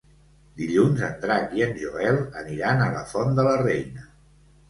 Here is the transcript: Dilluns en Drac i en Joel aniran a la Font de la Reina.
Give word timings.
Dilluns 0.59 1.01
en 1.07 1.19
Drac 1.25 1.51
i 1.59 1.65
en 1.65 1.75
Joel 1.83 2.17
aniran 2.43 2.81
a 2.85 2.89
la 2.95 3.03
Font 3.13 3.39
de 3.41 3.45
la 3.49 3.55
Reina. 3.63 4.09